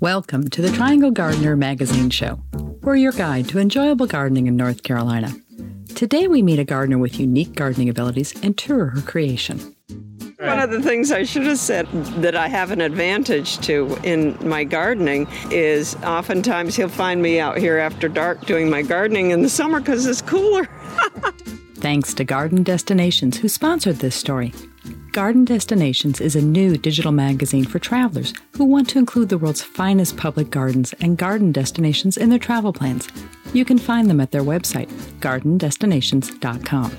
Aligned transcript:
Welcome 0.00 0.48
to 0.50 0.62
the 0.62 0.70
Triangle 0.70 1.10
Gardener 1.10 1.56
Magazine 1.56 2.08
Show. 2.10 2.38
We're 2.82 2.94
your 2.94 3.10
guide 3.10 3.48
to 3.48 3.58
enjoyable 3.58 4.06
gardening 4.06 4.46
in 4.46 4.54
North 4.54 4.84
Carolina. 4.84 5.34
Today 5.96 6.28
we 6.28 6.40
meet 6.40 6.60
a 6.60 6.64
gardener 6.64 6.98
with 6.98 7.18
unique 7.18 7.56
gardening 7.56 7.88
abilities 7.88 8.32
and 8.44 8.56
tour 8.56 8.86
her 8.90 9.00
creation. 9.00 9.74
One 10.38 10.60
of 10.60 10.70
the 10.70 10.80
things 10.80 11.10
I 11.10 11.24
should 11.24 11.46
have 11.46 11.58
said 11.58 11.88
that 12.22 12.36
I 12.36 12.46
have 12.46 12.70
an 12.70 12.80
advantage 12.80 13.58
to 13.62 13.98
in 14.04 14.38
my 14.48 14.62
gardening 14.62 15.26
is 15.50 15.96
oftentimes 15.96 16.76
he'll 16.76 16.88
find 16.88 17.20
me 17.20 17.40
out 17.40 17.58
here 17.58 17.78
after 17.78 18.08
dark 18.08 18.46
doing 18.46 18.70
my 18.70 18.82
gardening 18.82 19.32
in 19.32 19.42
the 19.42 19.50
summer 19.50 19.80
because 19.80 20.06
it's 20.06 20.22
cooler. 20.22 20.68
Thanks 21.80 22.12
to 22.14 22.24
Garden 22.24 22.64
Destinations, 22.64 23.38
who 23.38 23.48
sponsored 23.48 23.96
this 23.96 24.16
story. 24.16 24.52
Garden 25.12 25.44
Destinations 25.44 26.20
is 26.20 26.34
a 26.34 26.42
new 26.42 26.76
digital 26.76 27.12
magazine 27.12 27.64
for 27.64 27.78
travelers 27.78 28.34
who 28.56 28.64
want 28.64 28.88
to 28.90 28.98
include 28.98 29.28
the 29.28 29.38
world's 29.38 29.62
finest 29.62 30.16
public 30.16 30.50
gardens 30.50 30.92
and 31.00 31.16
garden 31.16 31.52
destinations 31.52 32.16
in 32.16 32.30
their 32.30 32.38
travel 32.38 32.72
plans. 32.72 33.06
You 33.52 33.64
can 33.64 33.78
find 33.78 34.10
them 34.10 34.20
at 34.20 34.32
their 34.32 34.42
website, 34.42 34.88
gardendestinations.com. 35.20 36.96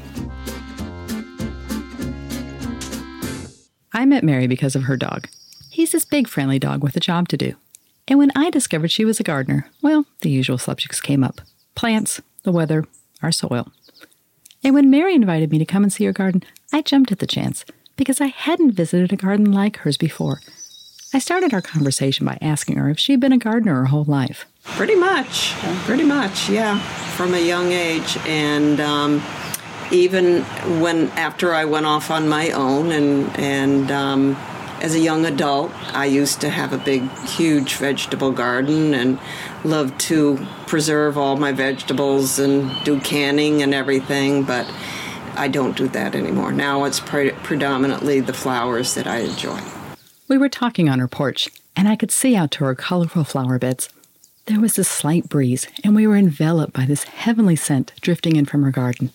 I 3.92 4.06
met 4.06 4.24
Mary 4.24 4.48
because 4.48 4.78
of 4.78 4.84
her 4.84 4.96
dog. 4.96 5.28
He's 5.70 5.92
this 5.92 6.06
big, 6.06 6.30
friendly 6.30 6.58
dog 6.58 6.84
with 6.84 6.96
a 6.96 7.02
job 7.02 7.28
to 7.30 7.38
do. 7.38 7.56
And 8.08 8.18
when 8.18 8.32
I 8.34 8.50
discovered 8.50 8.92
she 8.92 9.04
was 9.04 9.20
a 9.20 9.24
gardener, 9.24 9.70
well, 9.82 10.06
the 10.22 10.30
usual 10.30 10.58
subjects 10.58 11.02
came 11.02 11.24
up 11.24 11.42
plants, 11.76 12.22
the 12.44 12.52
weather, 12.52 12.86
our 13.22 13.32
soil. 13.32 13.72
And 14.64 14.74
when 14.74 14.90
Mary 14.90 15.16
invited 15.16 15.52
me 15.52 15.58
to 15.60 15.66
come 15.66 15.84
and 15.84 15.92
see 15.92 16.06
her 16.06 16.12
garden, 16.12 16.44
I 16.74 16.82
jumped 16.82 17.12
at 17.12 17.20
the 17.20 17.28
chance 17.28 17.66
because 17.96 18.20
I 18.20 18.28
hadn't 18.28 18.72
visited 18.72 19.14
a 19.14 19.16
garden 19.16 19.52
like 19.52 19.78
hers 19.78 19.98
before. 19.98 20.42
I 21.14 21.20
started 21.20 21.54
our 21.54 21.62
conversation 21.62 22.26
by 22.26 22.38
asking 22.42 22.78
her 22.78 22.90
if 22.90 23.00
she'd 23.00 23.20
been 23.20 23.34
a 23.34 23.38
gardener 23.38 23.76
her 23.76 23.86
whole 23.86 24.04
life. 24.04 24.46
Pretty 24.64 24.96
much, 24.96 25.54
pretty 25.86 26.04
much, 26.04 26.50
yeah, 26.50 26.78
from 27.16 27.34
a 27.34 27.40
young 27.40 27.72
age. 27.72 28.18
And 28.28 28.80
um, 28.80 29.24
even 29.92 30.44
when 30.82 31.08
after 31.12 31.54
I 31.54 31.66
went 31.66 31.88
off 31.88 32.12
on 32.12 32.30
my 32.30 32.52
own 32.52 32.92
and, 32.92 33.40
and 33.40 33.92
um, 33.92 34.38
as 34.82 34.96
a 34.96 35.00
young 35.00 35.26
adult, 35.26 35.72
I 35.94 36.06
used 36.06 36.42
to 36.42 36.50
have 36.50 36.74
a 36.74 36.78
big, 36.78 37.10
huge 37.28 37.76
vegetable 37.76 38.32
garden 38.32 38.94
and 38.94 39.20
loved 39.64 40.00
to 40.02 40.46
preserve 40.68 41.18
all 41.18 41.36
my 41.36 41.52
vegetables 41.52 42.40
and 42.40 42.72
do 42.84 43.00
canning 43.02 43.62
and 43.62 43.74
everything, 43.74 44.44
but 44.44 44.72
I 45.36 45.48
don't 45.48 45.78
do 45.78 45.88
that 45.90 46.16
anymore. 46.16 46.52
Now 46.52 46.86
it's 46.86 47.00
pre- 47.00 47.32
predominantly 47.32 48.20
the 48.20 48.34
flowers 48.34 48.94
that 48.96 49.08
I 49.08 49.20
enjoy. 49.20 49.60
We 50.28 50.38
were 50.38 50.50
talking 50.50 50.90
on 50.90 51.00
her 51.00 51.08
porch, 51.08 51.50
and 51.76 51.88
I 51.88 51.96
could 51.96 52.12
see 52.12 52.36
out 52.36 52.52
to 52.52 52.66
her 52.66 52.76
colorful 52.76 53.24
flower 53.24 53.60
beds. 53.60 53.90
There 54.46 54.60
was 54.60 54.80
a 54.80 54.84
slight 54.84 55.30
breeze, 55.30 55.68
and 55.84 55.96
we 55.96 56.08
were 56.08 56.18
enveloped 56.18 56.74
by 56.74 56.86
this 56.86 57.04
heavenly 57.04 57.56
scent 57.56 57.94
drifting 58.02 58.36
in 58.36 58.46
from 58.46 58.64
her 58.64 58.72
garden. 58.72 59.12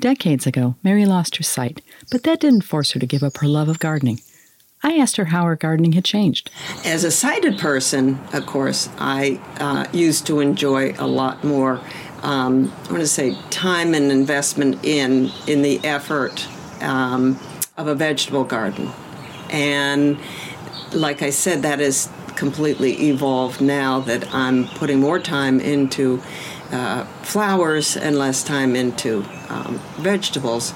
Decades 0.00 0.46
ago, 0.46 0.76
Mary 0.82 1.04
lost 1.04 1.36
her 1.36 1.42
sight, 1.42 1.82
but 2.10 2.22
that 2.22 2.40
didn't 2.40 2.62
force 2.62 2.92
her 2.92 3.00
to 3.00 3.06
give 3.06 3.22
up 3.22 3.36
her 3.38 3.46
love 3.46 3.68
of 3.68 3.78
gardening. 3.78 4.20
I 4.82 4.96
asked 4.96 5.16
her 5.16 5.26
how 5.26 5.44
her 5.44 5.56
gardening 5.56 5.92
had 5.92 6.04
changed. 6.04 6.50
As 6.84 7.04
a 7.04 7.10
sighted 7.10 7.58
person, 7.58 8.18
of 8.32 8.46
course, 8.46 8.88
I 8.98 9.40
uh, 9.58 9.86
used 9.92 10.26
to 10.28 10.40
enjoy 10.40 10.94
a 10.98 11.06
lot 11.06 11.44
more 11.44 11.80
um, 12.22 12.72
I 12.88 12.92
want 12.92 13.00
to 13.00 13.06
say 13.06 13.36
time 13.50 13.94
and 13.94 14.12
investment 14.12 14.84
in 14.84 15.30
in 15.46 15.62
the 15.62 15.80
effort 15.84 16.46
um, 16.82 17.38
of 17.76 17.86
a 17.86 17.94
vegetable 17.94 18.44
garden, 18.44 18.90
and 19.50 20.18
like 20.92 21.22
I 21.22 21.30
said, 21.30 21.62
that 21.62 21.80
is 21.80 22.10
completely 22.36 23.08
evolved 23.08 23.60
now 23.60 24.00
that 24.00 24.34
I'm 24.34 24.66
putting 24.68 25.00
more 25.00 25.18
time 25.18 25.60
into 25.60 26.22
uh, 26.72 27.04
flowers 27.22 27.96
and 27.96 28.18
less 28.18 28.42
time 28.42 28.76
into 28.76 29.24
um, 29.48 29.80
vegetables. 29.98 30.74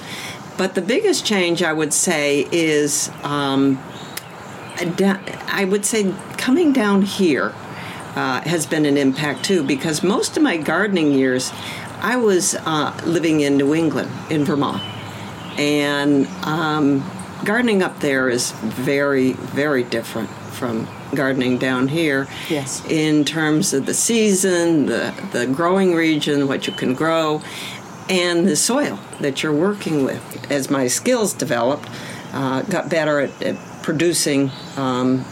But 0.56 0.74
the 0.74 0.82
biggest 0.82 1.26
change 1.26 1.62
I 1.62 1.72
would 1.72 1.92
say 1.92 2.46
is 2.52 3.10
um, 3.22 3.82
I 4.76 5.64
would 5.64 5.84
say 5.84 6.14
coming 6.36 6.72
down 6.72 7.02
here 7.02 7.54
uh, 8.16 8.40
has 8.42 8.66
been 8.66 8.86
an 8.86 8.96
impact 8.96 9.44
too 9.44 9.62
because 9.62 10.02
most 10.02 10.36
of 10.36 10.42
my 10.42 10.56
gardening 10.56 11.12
years 11.12 11.52
I 12.00 12.16
was 12.16 12.54
uh, 12.54 13.00
living 13.06 13.40
in 13.40 13.56
New 13.56 13.74
England, 13.74 14.10
in 14.30 14.44
Vermont. 14.44 14.82
And 15.58 16.26
um, 16.44 17.02
gardening 17.44 17.82
up 17.82 18.00
there 18.00 18.28
is 18.28 18.50
very, 18.50 19.32
very 19.32 19.84
different 19.84 20.28
from 20.28 20.88
gardening 21.14 21.58
down 21.58 21.88
here. 21.88 22.28
Yes. 22.50 22.84
In 22.86 23.24
terms 23.24 23.72
of 23.72 23.86
the 23.86 23.94
season, 23.94 24.86
the, 24.86 25.14
the 25.32 25.46
growing 25.46 25.94
region, 25.94 26.46
what 26.46 26.66
you 26.66 26.72
can 26.72 26.94
grow, 26.94 27.40
and 28.08 28.46
the 28.46 28.56
soil 28.56 28.98
that 29.20 29.42
you're 29.42 29.54
working 29.54 30.04
with. 30.04 30.50
As 30.50 30.70
my 30.70 30.88
skills 30.88 31.32
developed, 31.32 31.88
uh, 32.32 32.62
got 32.62 32.90
better 32.90 33.20
at, 33.20 33.42
at 33.42 33.56
producing 33.82 34.50
um, 34.76 35.24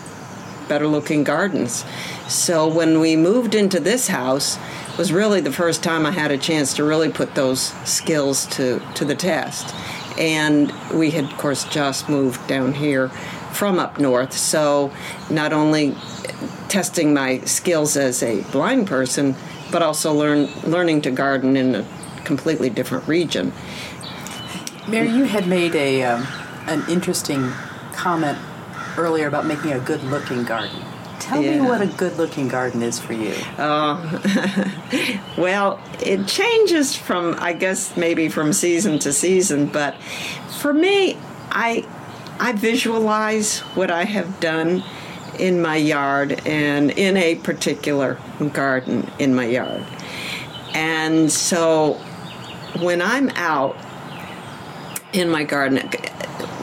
better 0.69 0.87
looking 0.87 1.25
gardens. 1.25 1.85
So 2.29 2.67
when 2.69 3.01
we 3.01 3.17
moved 3.17 3.55
into 3.55 3.81
this 3.81 4.09
house, 4.09 4.59
was 4.99 5.13
really 5.13 5.41
the 5.41 5.53
first 5.53 5.83
time 5.83 6.05
I 6.05 6.11
had 6.11 6.31
a 6.31 6.39
chance 6.39 6.75
to 6.75 6.85
really 6.85 7.11
put 7.11 7.35
those 7.35 7.73
skills 7.89 8.47
to, 8.57 8.81
to 8.95 9.05
the 9.05 9.15
test. 9.15 9.75
And 10.19 10.73
we 10.93 11.11
had, 11.11 11.25
of 11.25 11.39
course, 11.39 11.65
just 11.65 12.09
moved 12.09 12.47
down 12.47 12.75
here 12.75 13.09
from 13.53 13.79
up 13.79 13.99
north. 13.99 14.33
So 14.35 14.93
not 15.31 15.53
only 15.53 15.97
testing 16.69 17.15
my 17.15 17.41
skills 17.41 17.97
as 17.97 18.23
a 18.23 18.43
blind 18.53 18.87
person, 18.87 19.35
but 19.71 19.83
also 19.83 20.13
learn, 20.13 20.47
learning 20.65 21.03
to 21.03 21.11
garden 21.11 21.57
in 21.57 21.75
a 21.75 21.87
completely 22.25 22.69
different 22.69 23.09
region. 23.09 23.53
Mary, 24.89 25.09
you 25.09 25.25
had 25.25 25.47
made 25.47 25.75
a 25.75 26.03
um, 26.03 26.27
an 26.67 26.83
interesting 26.89 27.51
comment 27.93 28.39
earlier 28.97 29.27
about 29.27 29.47
making 29.47 29.73
a 29.73 29.81
good 29.81 30.03
looking 30.05 30.45
garden. 30.45 30.83
Tell 31.19 31.41
yeah. 31.41 31.61
me 31.61 31.69
what 31.69 31.81
a 31.81 31.87
good 31.87 32.17
looking 32.17 32.49
garden 32.49 32.83
is 32.83 32.99
for 32.99 33.13
you. 33.13 33.35
Uh, 33.57 34.21
well, 35.39 35.81
it 36.01 36.27
changes 36.27 36.97
from, 36.97 37.37
I 37.39 37.53
guess, 37.53 37.97
maybe 37.97 38.29
from 38.29 38.53
season 38.53 38.99
to 39.01 39.13
season, 39.13 39.67
but 39.67 39.95
for 40.61 40.73
me, 40.73 41.17
I, 41.51 41.87
I 42.41 42.53
visualize 42.53 43.61
what 43.77 43.91
I 43.91 44.05
have 44.05 44.41
done 44.41 44.83
in 45.39 45.63
my 45.63 45.77
yard 45.77 46.41
and 46.47 46.91
in 46.91 47.17
a 47.17 47.37
particular 47.37 48.19
garden 48.53 49.09
in 49.19 49.35
my 49.35 49.47
yard. 49.47 49.85
And 50.75 51.31
so 51.31 51.95
when 52.81 53.01
I'm 53.01 53.29
out 53.31 53.77
in 55.13 55.29
my 55.29 55.45
garden, 55.45 55.89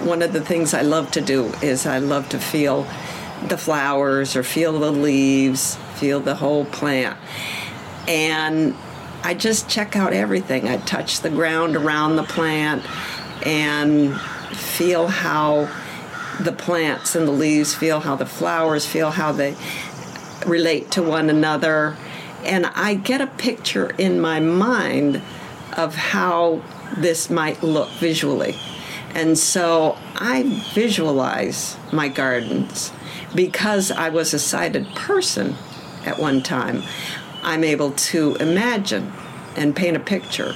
one 0.06 0.22
of 0.22 0.34
the 0.34 0.42
things 0.42 0.74
I 0.74 0.82
love 0.82 1.12
to 1.12 1.22
do 1.22 1.46
is 1.62 1.86
I 1.86 2.00
love 2.00 2.30
to 2.30 2.40
feel 2.40 2.88
the 3.48 3.58
flowers 3.58 4.36
or 4.36 4.44
feel 4.44 4.80
the 4.80 4.92
leaves, 4.92 5.78
feel 5.96 6.20
the 6.20 6.36
whole 6.36 6.66
plant. 6.66 7.18
And 8.08 8.76
I 9.24 9.34
just 9.34 9.70
check 9.70 9.96
out 9.96 10.14
everything. 10.14 10.68
I 10.68 10.78
touch 10.78 11.22
the 11.22 11.30
ground 11.30 11.76
around 11.76 12.16
the 12.16 12.24
plant 12.24 12.84
and 13.46 14.20
feel 14.52 15.08
how 15.08 15.70
the 16.40 16.52
plants 16.52 17.16
and 17.16 17.28
the 17.28 17.32
leaves 17.32 17.76
feel, 17.76 18.00
how 18.00 18.16
the 18.16 18.26
flowers 18.26 18.86
feel, 18.86 19.12
how 19.12 19.32
they 19.32 19.56
relate 20.46 20.92
to 20.92 21.04
one 21.04 21.30
another. 21.30 21.98
And 22.44 22.66
I 22.68 22.94
get 22.94 23.22
a 23.22 23.28
picture 23.28 23.90
in 23.98 24.20
my 24.20 24.40
mind 24.40 25.22
of 25.76 25.96
how 25.96 26.62
this 26.98 27.30
might 27.30 27.62
look 27.62 27.90
visually. 27.92 28.56
And 29.14 29.38
so 29.38 29.98
I 30.16 30.44
visualize 30.74 31.78
my 31.92 32.08
gardens 32.08 32.92
because 33.36 33.92
I 33.92 34.10
was 34.10 34.34
a 34.34 34.40
sighted 34.40 34.88
person 34.96 35.56
at 36.06 36.20
one 36.20 36.42
time. 36.42 36.84
I'm 37.42 37.64
able 37.64 37.92
to 37.92 38.36
imagine 38.36 39.12
and 39.56 39.76
paint 39.76 39.98
a 39.98 40.00
picture 40.00 40.56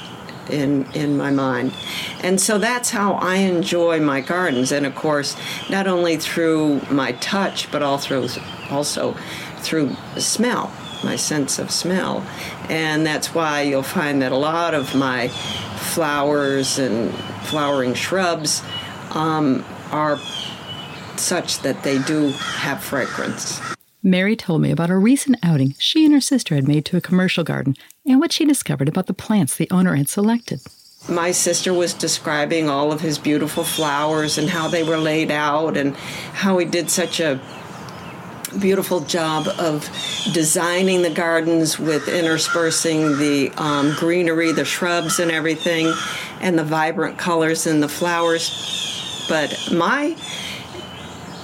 in 0.49 0.85
in 0.93 1.17
my 1.17 1.31
mind. 1.31 1.73
And 2.21 2.39
so 2.39 2.57
that's 2.57 2.89
how 2.89 3.13
I 3.13 3.37
enjoy 3.37 3.99
my 3.99 4.21
gardens 4.21 4.71
and 4.71 4.85
of 4.85 4.95
course 4.95 5.35
not 5.69 5.87
only 5.87 6.17
through 6.17 6.81
my 6.91 7.13
touch 7.13 7.71
but 7.71 7.81
also 7.81 8.27
also 8.69 9.15
through 9.59 9.95
smell, 10.17 10.71
my 11.03 11.15
sense 11.15 11.59
of 11.59 11.71
smell. 11.71 12.25
And 12.69 13.05
that's 13.05 13.33
why 13.33 13.61
you'll 13.61 13.83
find 13.83 14.21
that 14.21 14.31
a 14.31 14.37
lot 14.37 14.73
of 14.73 14.93
my 14.95 15.31
flowers 15.93 16.79
and 16.79 17.13
flowering 17.43 17.93
shrubs 17.93 18.63
um, 19.11 19.63
are 19.91 20.17
such 21.17 21.59
that 21.59 21.83
they 21.83 21.99
do 21.99 22.29
have 22.31 22.83
fragrance. 22.83 23.61
Mary 24.01 24.35
told 24.35 24.61
me 24.61 24.71
about 24.71 24.89
a 24.89 24.97
recent 24.97 25.37
outing 25.43 25.75
she 25.77 26.03
and 26.03 26.13
her 26.13 26.19
sister 26.19 26.55
had 26.55 26.67
made 26.67 26.83
to 26.83 26.97
a 26.97 27.01
commercial 27.01 27.43
garden 27.43 27.75
and 28.05 28.19
what 28.19 28.33
she 28.33 28.43
discovered 28.43 28.89
about 28.89 29.07
the 29.07 29.13
plants 29.13 29.55
the 29.55 29.69
owner 29.71 29.95
had 29.95 30.09
selected. 30.09 30.59
My 31.07 31.31
sister 31.31 31.73
was 31.73 31.93
describing 31.93 32.69
all 32.69 32.91
of 32.91 33.01
his 33.01 33.17
beautiful 33.17 33.63
flowers 33.63 34.37
and 34.37 34.49
how 34.49 34.67
they 34.67 34.83
were 34.83 34.97
laid 34.97 35.31
out 35.31 35.77
and 35.77 35.95
how 35.95 36.57
he 36.57 36.65
did 36.65 36.89
such 36.89 37.19
a 37.19 37.39
beautiful 38.59 39.01
job 39.01 39.47
of 39.59 39.89
designing 40.33 41.01
the 41.01 41.09
gardens 41.09 41.79
with 41.79 42.07
interspersing 42.07 43.17
the 43.17 43.51
um, 43.57 43.93
greenery, 43.95 44.51
the 44.51 44.65
shrubs, 44.65 45.19
and 45.19 45.31
everything, 45.31 45.93
and 46.41 46.57
the 46.57 46.63
vibrant 46.63 47.17
colors 47.17 47.67
and 47.67 47.81
the 47.81 47.89
flowers. 47.89 49.25
But 49.27 49.69
my 49.71 50.15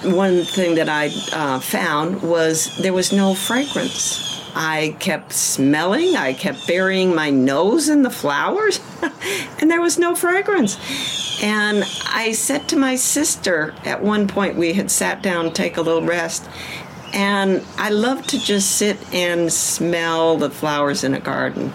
one 0.03 0.43
thing 0.43 0.75
that 0.75 0.89
I 0.89 1.11
uh, 1.33 1.59
found 1.59 2.21
was 2.21 2.75
there 2.77 2.93
was 2.93 3.11
no 3.11 3.33
fragrance. 3.33 4.27
I 4.55 4.95
kept 4.99 5.33
smelling, 5.33 6.15
I 6.15 6.33
kept 6.33 6.67
burying 6.67 7.13
my 7.13 7.29
nose 7.29 7.87
in 7.87 8.01
the 8.01 8.09
flowers, 8.09 8.79
and 9.59 9.69
there 9.69 9.81
was 9.81 9.99
no 9.99 10.15
fragrance. 10.15 10.77
And 11.43 11.83
I 12.07 12.33
said 12.33 12.67
to 12.69 12.75
my 12.75 12.95
sister 12.95 13.73
at 13.85 14.01
one 14.01 14.27
point, 14.27 14.57
we 14.57 14.73
had 14.73 14.91
sat 14.91 15.21
down, 15.21 15.45
to 15.45 15.51
take 15.51 15.77
a 15.77 15.81
little 15.81 16.01
rest, 16.01 16.49
and 17.13 17.65
I 17.77 17.89
love 17.89 18.25
to 18.27 18.39
just 18.39 18.71
sit 18.77 18.97
and 19.13 19.51
smell 19.51 20.37
the 20.37 20.49
flowers 20.49 21.03
in 21.03 21.13
a 21.13 21.19
garden. 21.19 21.73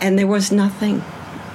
And 0.00 0.18
there 0.18 0.26
was 0.26 0.50
nothing. 0.50 1.02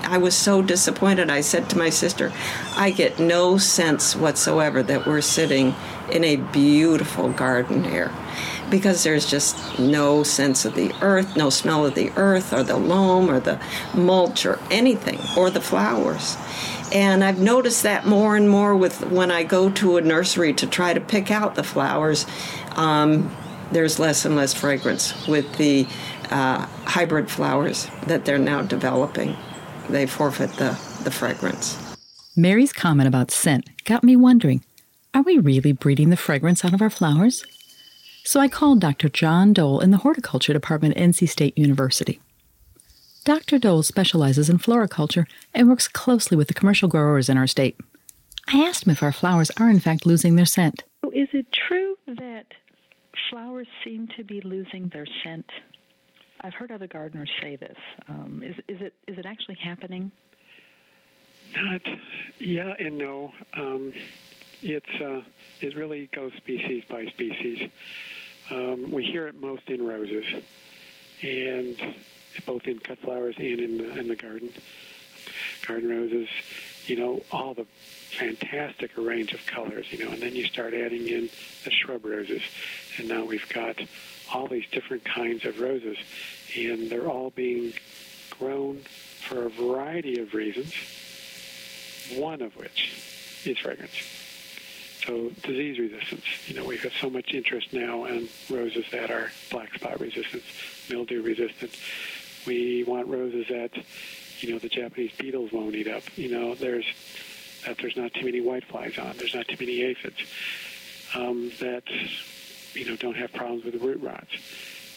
I 0.04 0.18
was 0.18 0.36
so 0.36 0.62
disappointed. 0.62 1.30
I 1.30 1.42
said 1.42 1.70
to 1.70 1.78
my 1.78 1.90
sister, 1.90 2.32
I 2.76 2.92
get 2.92 3.20
no 3.20 3.58
sense 3.58 4.16
whatsoever 4.16 4.82
that 4.84 5.06
we're 5.06 5.22
sitting 5.22 5.76
in 6.10 6.24
a 6.24 6.38
beautiful 6.38 7.30
garden 7.30 7.84
here 7.84 8.12
because 8.70 9.04
there's 9.04 9.30
just 9.30 9.80
no 9.80 10.24
sense 10.24 10.66
of 10.66 10.76
the 10.76 10.94
earth, 11.02 11.36
no 11.36 11.50
smell 11.50 11.86
of 11.86 11.96
the 11.96 12.12
earth 12.16 12.54
or 12.54 12.64
the 12.64 12.78
loam 12.78 13.30
or 13.30 13.40
the 13.40 13.60
mulch 13.94 14.46
or 14.46 14.60
anything 14.70 15.20
or 15.36 15.50
the 15.50 15.62
flowers. 15.62 16.38
And 16.94 17.24
I've 17.24 17.40
noticed 17.40 17.84
that 17.84 18.06
more 18.06 18.38
and 18.38 18.50
more 18.50 18.76
with 18.76 19.12
when 19.12 19.30
I 19.30 19.44
go 19.44 19.70
to 19.72 19.98
a 19.98 20.02
nursery 20.02 20.54
to 20.54 20.68
try 20.68 20.94
to 20.94 21.02
pick 21.02 21.30
out 21.30 21.56
the 21.56 21.64
flowers. 21.64 22.26
Um, 22.78 23.36
there's 23.72 24.00
less 24.00 24.24
and 24.26 24.36
less 24.36 24.54
fragrance 24.54 25.28
with 25.28 25.58
the 25.58 25.88
uh, 26.30 26.66
hybrid 26.86 27.30
flowers 27.30 27.88
that 28.08 28.26
they're 28.26 28.38
now 28.38 28.62
developing. 28.62 29.36
They 29.90 30.06
forfeit 30.06 30.52
the, 30.54 30.80
the 31.04 31.12
fragrance. 31.12 31.78
Mary's 32.36 32.72
comment 32.72 33.08
about 33.08 33.32
scent 33.32 33.68
got 33.84 34.04
me 34.04 34.16
wondering 34.16 34.64
are 35.14 35.24
we 35.24 35.40
really 35.40 35.72
breeding 35.72 36.12
the 36.12 36.18
fragrance 36.18 36.64
out 36.64 36.74
of 36.74 36.82
our 36.82 36.92
flowers? 36.92 37.44
So 38.24 38.40
I 38.40 38.48
called 38.48 38.82
Dr. 38.82 39.10
John 39.10 39.54
Dole 39.54 39.80
in 39.80 39.90
the 39.90 39.98
horticulture 39.98 40.54
department 40.54 40.96
at 40.96 41.02
NC 41.02 41.30
State 41.30 41.58
University. 41.58 42.20
Dr. 43.24 43.58
Dole 43.58 43.84
specializes 43.84 44.50
in 44.50 44.60
floriculture 44.60 45.26
and 45.54 45.68
works 45.68 45.88
closely 45.88 46.38
with 46.38 46.48
the 46.50 46.54
commercial 46.54 46.88
growers 46.88 47.30
in 47.30 47.38
our 47.38 47.48
state. 47.48 47.78
I 48.48 48.60
asked 48.60 48.86
him 48.86 48.92
if 48.92 49.02
our 49.02 49.12
flowers 49.12 49.50
are 49.60 49.70
in 49.70 49.80
fact 49.80 50.06
losing 50.06 50.36
their 50.36 50.46
scent. 50.46 50.84
Is 51.14 51.30
it 51.34 51.52
true 51.52 51.96
that 52.08 52.46
flowers 53.30 53.68
seem 53.84 54.08
to 54.18 54.24
be 54.24 54.42
losing 54.42 54.90
their 54.90 55.06
scent? 55.24 55.46
I've 56.42 56.54
heard 56.54 56.72
other 56.72 56.88
gardeners 56.88 57.32
say 57.42 57.56
this. 57.56 57.78
Um, 58.08 58.44
is, 58.44 58.56
is 58.68 58.82
it 58.82 58.94
is 59.08 59.18
it 59.18 59.26
actually 59.26 59.58
happening? 59.64 60.12
Not, 61.56 61.82
yeah 62.40 62.74
and 62.80 62.98
no. 62.98 63.32
Um, 63.54 63.94
it's 64.62 65.02
uh, 65.02 65.22
it 65.62 65.76
really 65.76 66.10
goes 66.14 66.32
species 66.38 66.84
by 66.90 67.06
species. 67.08 67.70
Um, 68.52 68.92
we 68.92 69.04
hear 69.04 69.28
it 69.28 69.40
most 69.40 69.68
in 69.68 69.86
roses, 69.86 70.26
and 71.22 71.96
both 72.46 72.66
in 72.66 72.80
cut 72.80 73.00
flowers 73.00 73.36
and 73.38 73.60
in 73.60 73.78
the, 73.78 74.00
in 74.00 74.08
the 74.08 74.16
garden. 74.16 74.50
Garden 75.68 75.90
roses, 75.90 76.30
you 76.86 76.96
know, 76.96 77.22
all 77.32 77.54
the 77.54 77.66
fantastic 78.12 78.92
range 78.98 79.34
of 79.34 79.46
colors, 79.46 79.86
you 79.92 80.04
know, 80.04 80.12
and 80.12 80.22
then 80.22 80.36
you 80.36 80.46
start 80.46 80.74
adding 80.74 81.08
in 81.08 81.30
the 81.64 81.72
shrub 81.72 82.06
roses, 82.06 82.42
and 82.98 83.08
now 83.08 83.24
we've 83.24 83.48
got 83.50 83.76
all 84.34 84.48
these 84.48 84.66
different 84.72 85.04
kinds 85.06 85.46
of 85.46 85.60
roses, 85.60 85.98
and 86.56 86.90
they're 86.90 87.08
all 87.08 87.30
being 87.32 87.74
grown 88.40 88.78
for 89.28 89.46
a 89.46 89.50
variety 89.50 90.20
of 90.20 90.34
reasons, 90.34 90.74
one 92.18 92.42
of 92.42 92.56
which 92.56 92.94
is 93.46 93.58
fragrance. 93.58 93.94
So 95.06 95.30
disease 95.44 95.80
resistance. 95.80 96.26
You 96.48 96.56
know, 96.56 96.66
we've 96.66 96.84
got 96.84 96.92
so 97.00 97.10
much 97.10 97.34
interest 97.34 97.72
now 97.72 98.06
in 98.06 98.28
roses 98.50 98.86
that 98.92 99.10
are 99.10 99.32
black 99.50 99.74
spot 99.74 100.00
resistant, 100.02 100.44
mildew 100.90 101.22
resistant. 101.22 101.72
We 102.46 102.84
want 102.84 103.08
roses 103.08 103.48
that, 103.50 103.72
you 104.40 104.52
know, 104.52 104.60
the 104.60 104.70
Japanese 104.70 105.12
beetles 105.18 105.52
won't 105.52 105.76
eat 105.76 105.88
up. 105.88 106.04
You 106.18 106.30
know, 106.30 106.56
there's 106.56 106.86
that 107.66 107.78
there's 107.78 107.98
not 107.98 108.14
too 108.14 108.26
many 108.26 108.42
whiteflies 108.42 109.00
on. 109.04 109.18
There's 109.18 109.36
not 109.36 109.48
too 109.48 109.58
many 109.60 109.82
aphids. 109.84 110.18
Um, 111.16 111.52
that 111.60 111.84
you 112.74 112.86
know 112.86 112.96
don't 112.98 113.16
have 113.16 113.34
problems 113.34 113.64
with 113.64 113.76
root 113.82 114.02
rots, 114.02 114.34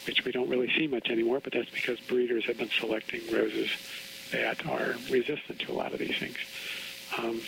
which 0.07 0.25
we 0.25 0.33
don't 0.33 0.49
really 0.49 0.71
see 0.77 0.87
much 0.87 1.09
anymore. 1.09 1.41
But 1.41 1.53
that's 1.53 1.71
because 1.71 2.01
breeders 2.01 2.45
have 2.47 2.59
been 2.59 2.71
selecting 2.71 3.23
roses 3.33 3.71
that 4.33 4.67
are 4.67 4.95
resistant 5.11 5.61
to 5.61 5.73
a 5.73 5.75
lot 5.75 5.93
of 5.93 5.99
these 5.99 6.17
things. 6.19 6.37
Um, 7.19 7.41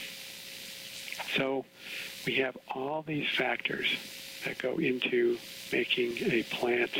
so 1.36 1.64
we 2.26 2.36
have 2.36 2.56
all 2.68 3.02
these 3.02 3.28
factors 3.28 3.86
that 4.44 4.58
go 4.58 4.78
into 4.78 5.38
making 5.72 6.18
a 6.30 6.42
plant 6.44 6.90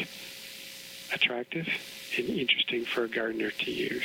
attractive 1.12 1.69
and 2.17 2.29
interesting 2.29 2.85
for 2.85 3.05
a 3.05 3.08
gardener 3.08 3.50
to 3.50 3.70
use. 3.70 4.05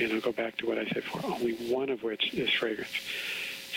And 0.00 0.12
I'll 0.12 0.20
go 0.20 0.32
back 0.32 0.56
to 0.58 0.66
what 0.66 0.78
I 0.78 0.84
said 0.86 1.04
before, 1.04 1.30
only 1.30 1.54
one 1.72 1.90
of 1.90 2.02
which 2.02 2.32
is 2.34 2.50
fragrance. 2.50 2.90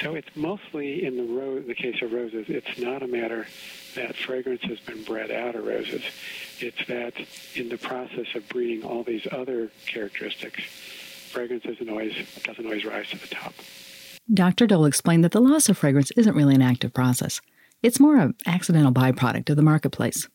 So 0.02 0.16
it's 0.16 0.36
mostly 0.36 1.06
in 1.06 1.16
the, 1.16 1.24
ro- 1.24 1.62
the 1.62 1.76
case 1.76 2.02
of 2.02 2.12
roses, 2.12 2.46
it's 2.50 2.78
not 2.78 3.02
a 3.02 3.08
matter 3.08 3.48
that 3.96 4.16
fragrance 4.16 4.62
has 4.64 4.80
been 4.82 5.04
bred 5.04 5.32
out 5.32 5.56
of 5.56 5.66
roses. 5.66 6.04
It's 6.60 6.86
that 6.88 7.14
in 7.56 7.70
the 7.70 7.78
process 7.78 8.28
of 8.36 8.48
breeding 8.50 8.84
all 8.84 9.04
these 9.04 9.26
other 9.32 9.72
characteristics, 9.86 10.64
fragrance 11.32 11.64
doesn't 11.64 11.90
always, 11.90 12.14
doesn't 12.44 12.66
always 12.66 12.84
rise 12.84 13.10
to 13.10 13.18
the 13.18 13.28
top. 13.28 13.54
Dr. 14.34 14.68
Dole 14.68 14.86
explained 14.86 15.24
that 15.24 15.32
the 15.32 15.42
loss 15.42 15.70
of 15.70 15.78
fragrance 15.78 16.12
isn't 16.12 16.36
really 16.36 16.56
an 16.56 16.62
active 16.62 16.94
process. 16.94 17.40
It's 17.82 18.00
more 18.00 18.18
an 18.18 18.36
accidental 18.46 18.92
byproduct 18.92 19.50
of 19.50 19.56
the 19.56 19.62
marketplace. 19.62 20.28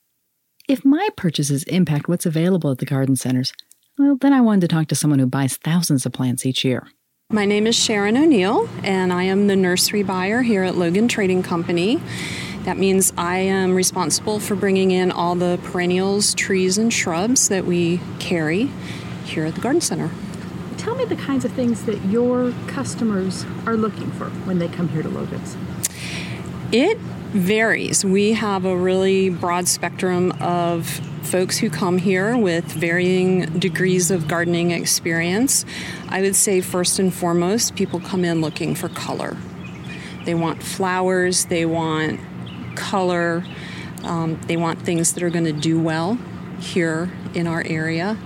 If 0.69 0.85
my 0.85 1.09
purchases 1.17 1.65
impact 1.65 2.09
what's 2.09 2.27
available 2.27 2.71
at 2.71 2.79
the 2.79 2.87
garden 2.87 3.17
centers, 3.17 3.53
well, 4.01 4.17
then 4.17 4.33
I 4.33 4.41
wanted 4.41 4.63
to 4.63 4.69
talk 4.69 4.87
to 4.89 4.95
someone 4.95 5.19
who 5.19 5.27
buys 5.27 5.59
thousands 5.59 6.07
of 6.07 6.13
plants 6.13 6.47
each 6.47 6.65
year. 6.65 6.89
My 7.31 7.45
name 7.45 7.67
is 7.67 7.77
Sharon 7.77 8.17
O'Neill, 8.17 8.67
and 8.83 9.13
I 9.13 9.25
am 9.25 9.47
the 9.47 9.55
nursery 9.55 10.03
buyer 10.03 10.41
here 10.41 10.65
at 10.65 10.75
Logan 10.75 11.07
Trading 11.07 11.43
Company. 11.43 12.01
That 12.65 12.79
means 12.79 13.13
I 13.19 13.39
am 13.39 13.75
responsible 13.75 14.41
for 14.41 14.55
bringing 14.55 14.91
in 14.91 15.13
all 15.13 15.35
the 15.35 15.61
perennials, 15.65 16.35
trees, 16.35 16.79
and 16.79 16.91
shrubs 16.91 17.49
that 17.51 17.67
we 17.67 18.01
carry 18.19 18.71
here 19.25 19.45
at 19.45 19.55
the 19.55 19.61
garden 19.61 19.83
center. 19.83 20.11
Tell 20.79 20.95
me 20.95 21.05
the 21.05 21.17
kinds 21.17 21.45
of 21.45 21.53
things 21.53 21.85
that 21.85 22.03
your 22.07 22.55
customers 22.69 23.45
are 23.67 23.77
looking 23.77 24.11
for 24.13 24.31
when 24.47 24.59
they 24.59 24.69
come 24.69 24.89
here 24.89 25.03
to 25.03 25.11
Logan's. 25.11 25.57
It 26.73 26.97
varies. 26.99 28.03
We 28.05 28.33
have 28.33 28.65
a 28.65 28.75
really 28.75 29.29
broad 29.29 29.69
spectrum 29.69 30.33
of 30.41 31.01
folks 31.23 31.59
who 31.59 31.71
come 31.71 31.99
here 31.99 32.37
with 32.37 32.65
varying 32.65 33.59
degrees 33.59 34.11
of 34.11 34.29
gardening 34.29 34.71
experience. 34.71 35.65
I 36.09 36.21
would 36.23 36.37
say, 36.37 36.61
first 36.61 36.99
and 36.99 37.13
foremost, 37.13 37.75
people 37.77 38.01
come 38.01 38.25
in 38.25 38.41
looking 38.41 38.75
for 38.75 38.89
color. 38.89 39.37
They 40.25 40.35
want 40.35 40.63
flowers, 40.63 41.47
they 41.47 41.67
want 41.67 42.21
color, 42.77 43.45
um, 44.05 44.41
they 44.47 44.57
want 44.57 44.83
things 44.83 45.15
that 45.15 45.23
are 45.23 45.31
going 45.31 45.45
to 45.45 45.53
do 45.53 45.81
well 45.81 46.19
here 46.59 47.11
in 47.35 47.47
our 47.47 47.63
area. 47.67 48.19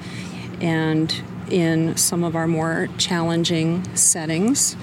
And 0.61 1.15
in 1.51 1.97
some 1.97 2.25
of 2.25 2.35
our 2.35 2.47
more 2.47 2.89
challenging 2.99 3.85
settings. 3.97 4.77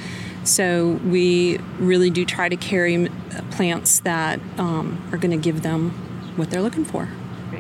So 0.44 1.00
we 1.06 1.58
really 1.78 2.10
do 2.10 2.26
try 2.26 2.50
to 2.50 2.56
carry 2.56 3.10
plants 3.52 4.00
that 4.02 4.40
um, 4.58 5.02
are 5.12 5.18
going 5.18 5.32
to 5.32 5.44
give 5.44 5.62
them 5.62 5.92
what 6.36 6.50
they're 6.50 6.62
looking 6.62 6.86
for. 6.86 7.10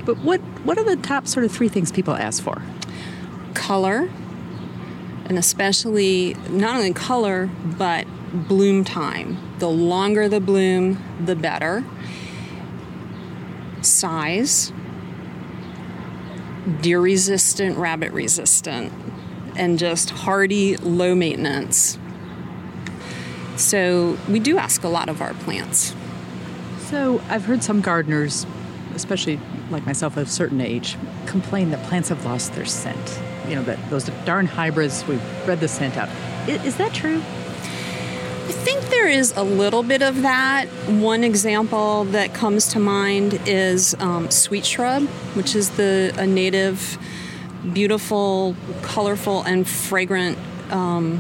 But 0.06 0.18
what 0.18 0.40
what 0.64 0.78
are 0.78 0.84
the 0.84 0.96
top 0.96 1.28
sort 1.28 1.46
of 1.46 1.52
three 1.52 1.70
things 1.70 1.92
people 1.92 2.14
ask 2.14 2.44
for? 2.44 2.62
Color, 3.54 4.10
and 5.26 5.38
especially 5.38 6.36
not 6.50 6.76
only 6.76 6.94
color 6.94 7.50
but 7.64 8.08
bloom 8.34 8.84
time. 8.84 9.38
The 9.60 9.70
longer 9.70 10.28
the 10.30 10.40
bloom, 10.40 11.02
the 11.24 11.36
better. 11.36 11.84
Size, 13.82 14.72
deer 16.82 17.00
resistant, 17.00 17.78
rabbit 17.78 18.12
resistant, 18.12 18.94
and 19.56 19.80
just 19.80 20.12
hardy, 20.12 20.78
low 20.78 21.16
maintenance. 21.16 21.98
So 23.58 24.18
we 24.30 24.40
do 24.40 24.58
ask 24.58 24.84
a 24.84 24.88
lot 24.88 25.10
of 25.10 25.22
our 25.22 25.34
plants. 25.34 25.96
So 26.90 27.22
I've 27.30 27.46
heard 27.46 27.64
some 27.64 27.82
gardeners, 27.82 28.46
especially 29.02 29.40
like 29.72 29.84
myself 29.86 30.16
of 30.16 30.28
a 30.28 30.30
certain 30.30 30.62
age, 30.62 30.96
complain 31.26 31.72
that 31.72 31.84
plants 31.88 32.10
have 32.10 32.24
lost 32.24 32.54
their 32.54 32.66
scent. 32.66 33.20
You 33.48 33.56
know, 33.56 33.64
that 33.64 33.80
those 33.90 34.06
darn 34.26 34.46
hybrids, 34.46 35.06
we've 35.08 35.24
bred 35.46 35.60
the 35.60 35.68
scent 35.68 35.98
out. 35.98 36.10
Is, 36.48 36.64
is 36.64 36.78
that 36.78 36.94
true? 36.94 37.18
I 37.18 38.54
think 38.54 38.82
there 38.90 39.08
is 39.08 39.34
a 39.36 39.44
little 39.44 39.82
bit 39.82 40.04
of 40.04 40.22
that. 40.22 40.66
One 40.88 41.24
example 41.24 42.04
that 42.06 42.34
comes 42.34 42.68
to 42.74 42.80
mind 42.80 43.40
is 43.48 43.96
um, 44.00 44.30
sweet 44.30 44.66
shrub, 44.66 45.08
which 45.36 45.56
is 45.56 45.72
the 45.72 46.14
a 46.18 46.28
native, 46.28 47.00
beautiful, 47.74 48.56
colorful, 48.84 49.42
and 49.44 49.68
fragrant 49.68 50.38
um, 50.70 51.20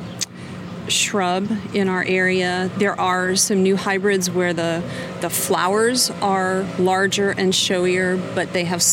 shrub 0.91 1.49
in 1.73 1.87
our 1.87 2.03
area. 2.03 2.69
There 2.77 2.99
are 2.99 3.35
some 3.35 3.63
new 3.63 3.75
hybrids 3.75 4.29
where 4.29 4.53
the 4.53 4.83
the 5.21 5.29
flowers 5.29 6.09
are 6.21 6.63
larger 6.77 7.31
and 7.31 7.53
showier, 7.53 8.17
but 8.35 8.53
they 8.53 8.65
have 8.65 8.83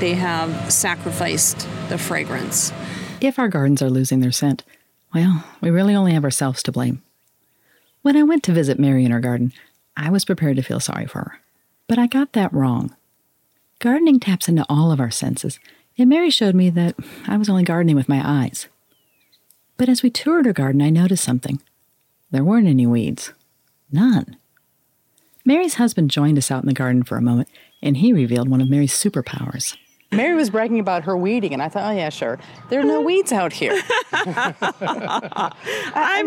they 0.00 0.14
have 0.14 0.72
sacrificed 0.72 1.66
the 1.88 1.98
fragrance. 1.98 2.72
If 3.20 3.38
our 3.38 3.48
gardens 3.48 3.80
are 3.82 3.90
losing 3.90 4.20
their 4.20 4.32
scent, 4.32 4.64
well, 5.14 5.44
we 5.60 5.70
really 5.70 5.94
only 5.94 6.12
have 6.12 6.24
ourselves 6.24 6.62
to 6.64 6.72
blame. 6.72 7.02
When 8.02 8.16
I 8.16 8.22
went 8.22 8.42
to 8.44 8.52
visit 8.52 8.78
Mary 8.78 9.04
in 9.04 9.10
her 9.10 9.20
garden, 9.20 9.52
I 9.96 10.10
was 10.10 10.24
prepared 10.24 10.56
to 10.56 10.62
feel 10.62 10.80
sorry 10.80 11.06
for 11.06 11.20
her. 11.20 11.40
But 11.88 11.98
I 11.98 12.06
got 12.06 12.32
that 12.34 12.52
wrong. 12.52 12.94
Gardening 13.78 14.20
taps 14.20 14.48
into 14.48 14.66
all 14.68 14.92
of 14.92 15.00
our 15.00 15.10
senses, 15.10 15.58
and 15.98 16.08
Mary 16.08 16.30
showed 16.30 16.54
me 16.54 16.70
that 16.70 16.94
I 17.26 17.36
was 17.36 17.48
only 17.48 17.64
gardening 17.64 17.96
with 17.96 18.08
my 18.08 18.20
eyes. 18.24 18.68
But 19.76 19.88
as 19.88 20.02
we 20.02 20.10
toured 20.10 20.46
her 20.46 20.52
garden, 20.52 20.82
I 20.82 20.90
noticed 20.90 21.24
something. 21.24 21.60
There 22.30 22.44
weren't 22.44 22.68
any 22.68 22.86
weeds. 22.86 23.32
None. 23.92 24.36
Mary's 25.44 25.74
husband 25.74 26.10
joined 26.10 26.38
us 26.38 26.50
out 26.50 26.62
in 26.62 26.66
the 26.68 26.74
garden 26.74 27.02
for 27.04 27.16
a 27.16 27.22
moment, 27.22 27.48
and 27.82 27.98
he 27.98 28.12
revealed 28.12 28.48
one 28.48 28.60
of 28.60 28.68
Mary's 28.68 28.92
superpowers. 28.94 29.76
Mary 30.12 30.34
was 30.34 30.50
bragging 30.50 30.78
about 30.78 31.04
her 31.04 31.16
weeding, 31.16 31.52
and 31.52 31.62
I 31.62 31.68
thought, 31.68 31.92
oh, 31.92 31.96
yeah, 31.96 32.08
sure. 32.10 32.38
There 32.70 32.80
are 32.80 32.84
no 32.84 33.00
weeds 33.00 33.32
out 33.32 33.52
here. 33.52 33.80
I'm 34.12 34.54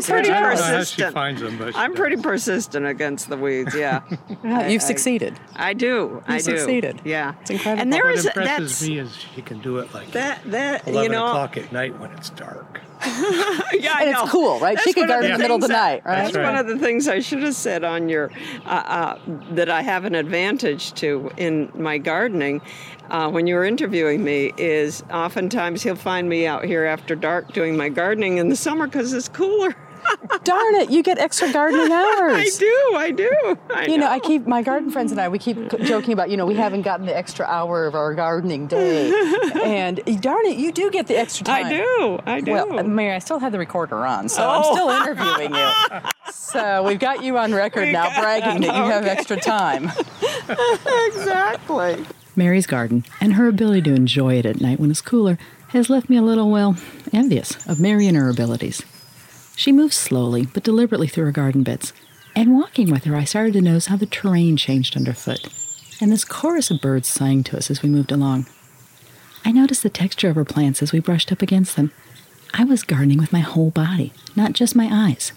pretty 0.02 0.30
I 0.30 0.42
how 0.42 0.56
she 0.56 0.62
persistent. 0.62 1.14
finds 1.14 1.42
them, 1.42 1.58
but 1.58 1.74
she 1.74 1.80
I'm 1.80 1.92
does. 1.92 2.00
pretty 2.00 2.18
persistent 2.18 2.86
against 2.86 3.30
the 3.30 3.38
weeds. 3.38 3.74
Yeah, 3.76 4.02
Yeah, 4.44 4.68
You've 4.68 4.82
succeeded. 4.82 5.40
I 5.56 5.74
do. 5.74 6.22
I 6.28 6.38
do. 6.38 6.44
succeeded. 6.44 7.02
Yeah, 7.06 7.36
It's 7.42 7.52
incredible. 7.52 7.82
And 7.82 7.94
there 7.94 8.04
What 8.06 8.16
is 8.16 8.26
impresses 8.26 8.80
that's 8.80 8.90
me 8.90 9.00
is 9.00 9.16
she 9.36 9.42
can 9.42 9.60
do 9.60 9.78
it 9.80 9.94
like 9.94 10.12
that 10.12 10.42
that 10.52 10.88
11 10.88 11.04
you 11.04 11.10
know. 11.18 11.28
o'clock 11.28 11.58
at 11.58 11.72
night 11.72 11.98
when 12.00 12.12
it's 12.12 12.30
dark. 12.32 12.82
Yeah, 13.74 13.94
I 13.96 14.04
And 14.04 14.12
know. 14.14 14.24
it's 14.24 14.32
cool, 14.32 14.60
right? 14.60 14.78
she 14.80 14.92
That's 14.92 14.96
could 14.96 15.02
one 15.02 15.10
of 15.10 15.10
garden 15.10 15.32
in 15.32 15.38
the 15.38 15.42
middle 15.44 15.56
of 15.56 15.62
the 15.62 15.68
night, 15.70 16.02
right? 16.06 16.16
That's 16.24 16.34
That's 16.34 16.46
one 16.46 16.58
of 16.58 16.68
the 16.68 16.78
things 16.78 17.08
I 17.08 17.20
should 17.20 17.44
have 17.44 17.56
said 17.56 17.84
on 17.84 18.10
your 18.10 18.32
uh, 18.66 18.70
uh, 18.70 19.20
that 19.52 19.70
I 19.70 19.82
have 19.82 20.06
an 20.06 20.16
advantage 20.16 20.94
to 20.96 21.32
in 21.38 21.72
my 21.76 21.98
gardening. 21.98 22.62
Uh, 23.10 23.30
when 23.30 23.48
you 23.48 23.56
were 23.56 23.66
interviewing 23.66 24.24
me, 24.24 24.54
is 24.58 25.04
oftentimes 25.12 25.82
he'll 25.84 25.96
find 25.96 26.30
me 26.30 26.46
out 26.46 26.66
here 26.66 26.86
after 26.86 27.16
dark 27.16 27.54
doing 27.54 27.76
my 27.78 27.90
gardening 27.90 28.38
in 28.38 28.50
the 28.50 28.56
summer 28.56 28.86
because 28.86 29.14
it's 29.14 29.30
cooler. 29.30 29.76
Darn 30.44 30.76
it, 30.76 30.90
you 30.92 31.02
get 31.02 31.18
extra 31.18 31.52
gardening 31.52 31.92
hours. 31.92 32.34
I 32.36 32.50
do, 32.60 32.96
I 32.96 33.12
do. 33.12 33.58
I 33.74 33.86
You 33.86 33.98
know, 33.98 34.08
I 34.08 34.20
keep 34.20 34.46
my 34.46 34.62
garden 34.62 34.92
friends 34.92 35.12
and 35.12 35.20
I. 35.22 35.30
We 35.30 35.40
keep 35.40 35.58
joking 35.80 36.14
about, 36.14 36.30
you 36.30 36.38
know, 36.38 36.46
we 36.46 36.56
haven't 36.56 36.82
gotten 36.84 37.06
the 37.06 37.16
extra 37.16 37.46
hour 37.46 37.86
of 37.88 37.96
our 37.96 38.14
gardening 38.14 38.68
day, 38.68 39.12
and 39.64 40.00
eh, 40.08 40.18
darn 40.20 40.46
it, 40.46 40.58
you 40.58 40.72
do 40.72 40.92
get 40.92 41.08
the 41.08 41.18
extra 41.18 41.46
time. 41.46 41.66
I 41.66 41.70
do, 41.70 42.20
I 42.26 42.42
do. 42.42 42.52
Well, 42.52 42.80
uh, 42.80 42.84
Mary, 42.84 43.14
I 43.16 43.20
still 43.20 43.40
have 43.40 43.52
the 43.52 43.60
recorder 43.60 44.06
on, 44.06 44.28
so 44.30 44.44
Oh. 44.44 44.50
I'm 44.50 44.64
still 44.76 44.90
interviewing 44.90 45.56
you. 45.56 45.72
So 46.32 46.82
we've 46.84 47.00
got 47.00 47.24
you 47.24 47.38
on 47.38 47.54
record 47.54 47.86
We 47.86 47.92
now, 47.92 48.10
bragging 48.20 48.62
that 48.62 48.76
you 48.76 48.84
have 48.84 49.06
extra 49.06 49.38
time. 49.40 49.92
exactly. 51.08 52.06
Mary's 52.36 52.66
garden 52.68 53.04
and 53.22 53.34
her 53.34 53.48
ability 53.48 53.82
to 53.84 53.94
enjoy 53.94 54.36
it 54.36 54.46
at 54.48 54.60
night 54.62 54.80
when 54.80 54.90
it's 54.90 55.02
cooler 55.02 55.38
has 55.70 55.90
left 55.90 56.10
me 56.10 56.18
a 56.18 56.22
little, 56.24 56.50
well, 56.50 56.76
envious 57.14 57.56
of 57.68 57.80
Mary 57.80 58.08
and 58.08 58.18
her 58.18 58.30
abilities. 58.30 58.82
She 59.60 59.74
moved 59.74 59.94
slowly 59.94 60.46
but 60.46 60.64
deliberately 60.64 61.10
through 61.10 61.26
her 61.26 61.32
garden 61.34 61.64
bits, 61.64 61.92
and 62.34 62.56
walking 62.56 62.90
with 62.90 63.04
her, 63.04 63.18
I 63.18 63.26
started 63.26 63.52
to 63.54 63.62
notice 63.62 63.88
how 63.88 63.98
the 63.98 64.06
terrain 64.06 64.56
changed 64.56 64.96
underfoot, 64.96 65.50
and 66.00 66.10
this 66.10 66.24
chorus 66.24 66.72
of 66.72 66.80
birds 66.80 67.10
sang 67.10 67.44
to 67.44 67.58
us 67.58 67.70
as 67.70 67.84
we 67.84 67.90
moved 67.90 68.14
along. 68.14 68.48
I 69.44 69.52
noticed 69.52 69.84
the 69.84 69.90
texture 69.90 70.30
of 70.30 70.38
her 70.38 70.46
plants 70.46 70.82
as 70.82 70.94
we 70.94 71.02
brushed 71.02 71.30
up 71.34 71.42
against 71.42 71.76
them. 71.76 71.92
I 72.54 72.64
was 72.64 72.84
gardening 72.84 73.18
with 73.18 73.34
my 73.34 73.42
whole 73.42 73.70
body, 73.70 74.14
not 74.34 74.54
just 74.54 74.78
my 74.78 74.88
eyes. 74.90 75.34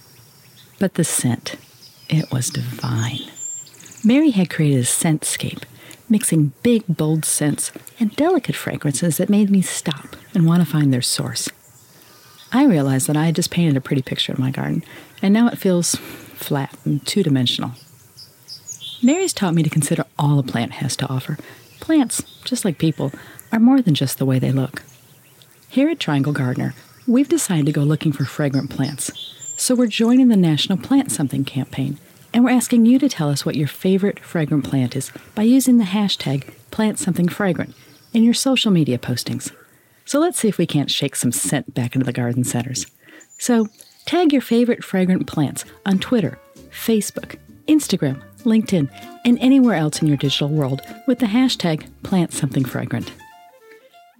But 0.78 0.94
the 0.94 1.02
scent, 1.02 1.56
it 2.08 2.30
was 2.30 2.50
divine. 2.50 3.22
Mary 4.04 4.30
had 4.30 4.48
created 4.48 4.78
a 4.78 4.84
scentscape, 4.84 5.64
mixing 6.08 6.52
big, 6.62 6.84
bold 6.86 7.24
scents 7.24 7.72
and 7.98 8.14
delicate 8.14 8.54
fragrances 8.54 9.16
that 9.16 9.28
made 9.28 9.50
me 9.50 9.62
stop 9.62 10.14
and 10.32 10.46
want 10.46 10.64
to 10.64 10.72
find 10.72 10.92
their 10.92 11.02
source. 11.02 11.48
I 12.54 12.64
realized 12.64 13.06
that 13.06 13.16
I 13.16 13.24
had 13.24 13.34
just 13.34 13.50
painted 13.50 13.78
a 13.78 13.80
pretty 13.80 14.02
picture 14.02 14.32
of 14.32 14.38
my 14.38 14.50
garden, 14.50 14.84
and 15.22 15.32
now 15.32 15.48
it 15.48 15.58
feels 15.58 15.94
flat 15.94 16.76
and 16.84 17.04
two 17.06 17.22
dimensional. 17.22 17.72
Mary's 19.02 19.32
taught 19.32 19.54
me 19.54 19.62
to 19.62 19.70
consider 19.70 20.04
all 20.18 20.38
a 20.38 20.42
plant 20.42 20.72
has 20.72 20.94
to 20.96 21.08
offer. 21.08 21.38
Plants, 21.80 22.22
just 22.44 22.64
like 22.64 22.76
people, 22.76 23.10
are 23.50 23.58
more 23.58 23.80
than 23.80 23.94
just 23.94 24.18
the 24.18 24.26
way 24.26 24.38
they 24.38 24.52
look. 24.52 24.82
Here 25.70 25.88
at 25.88 25.98
Triangle 25.98 26.34
Gardener, 26.34 26.74
we've 27.06 27.28
decided 27.28 27.66
to 27.66 27.72
go 27.72 27.82
looking 27.82 28.12
for 28.12 28.26
fragrant 28.26 28.68
plants. 28.68 29.10
So 29.56 29.74
we're 29.74 29.86
joining 29.86 30.28
the 30.28 30.36
National 30.36 30.76
Plant 30.76 31.10
Something 31.10 31.44
campaign, 31.44 31.98
and 32.34 32.44
we're 32.44 32.50
asking 32.50 32.84
you 32.84 32.98
to 32.98 33.08
tell 33.08 33.30
us 33.30 33.46
what 33.46 33.56
your 33.56 33.68
favorite 33.68 34.20
fragrant 34.20 34.64
plant 34.64 34.94
is 34.94 35.10
by 35.34 35.42
using 35.42 35.78
the 35.78 35.84
hashtag 35.84 36.52
PlantSomethingFragrant 36.70 37.72
in 38.12 38.22
your 38.22 38.34
social 38.34 38.70
media 38.70 38.98
postings. 38.98 39.52
So 40.04 40.18
let's 40.18 40.38
see 40.38 40.48
if 40.48 40.58
we 40.58 40.66
can't 40.66 40.90
shake 40.90 41.16
some 41.16 41.32
scent 41.32 41.74
back 41.74 41.94
into 41.94 42.04
the 42.04 42.12
garden 42.12 42.44
centers. 42.44 42.86
So 43.38 43.68
tag 44.04 44.32
your 44.32 44.42
favorite 44.42 44.84
fragrant 44.84 45.26
plants 45.26 45.64
on 45.86 45.98
Twitter, 45.98 46.38
Facebook, 46.70 47.36
Instagram, 47.66 48.22
LinkedIn, 48.44 48.90
and 49.24 49.38
anywhere 49.38 49.76
else 49.76 50.02
in 50.02 50.08
your 50.08 50.16
digital 50.16 50.48
world 50.48 50.82
with 51.06 51.18
the 51.18 51.26
hashtag 51.26 51.88
PlantSomethingFragrant. 52.02 53.10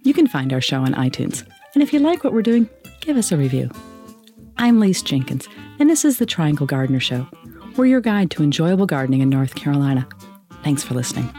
You 0.03 0.13
can 0.13 0.27
find 0.27 0.51
our 0.53 0.61
show 0.61 0.81
on 0.81 0.93
iTunes, 0.93 1.45
and 1.73 1.83
if 1.83 1.93
you 1.93 1.99
like 1.99 2.23
what 2.23 2.33
we're 2.33 2.41
doing, 2.41 2.69
give 3.01 3.17
us 3.17 3.31
a 3.31 3.37
review. 3.37 3.69
I'm 4.57 4.79
Lise 4.79 5.01
Jenkins, 5.01 5.47
and 5.79 5.89
this 5.89 6.05
is 6.05 6.17
the 6.19 6.25
Triangle 6.25 6.67
Gardener 6.67 6.99
Show. 6.99 7.27
We're 7.75 7.87
your 7.87 8.01
guide 8.01 8.31
to 8.31 8.43
enjoyable 8.43 8.85
gardening 8.85 9.21
in 9.21 9.29
North 9.29 9.55
Carolina. 9.55 10.07
Thanks 10.63 10.83
for 10.83 10.93
listening. 10.93 11.29